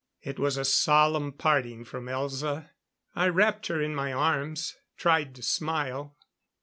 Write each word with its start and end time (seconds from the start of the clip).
It 0.23 0.39
was 0.39 0.57
a 0.57 0.65
solemn 0.65 1.31
parting 1.31 1.85
from 1.85 2.07
Elza. 2.07 2.71
I 3.15 3.27
wrapped 3.27 3.67
her 3.67 3.79
in 3.79 3.93
my 3.93 4.11
arms, 4.11 4.75
tried 4.97 5.35
to 5.35 5.43
smile. 5.43 6.17